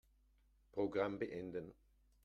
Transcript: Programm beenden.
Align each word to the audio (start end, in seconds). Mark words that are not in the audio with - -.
Programm 0.71 1.19
beenden. 1.19 1.75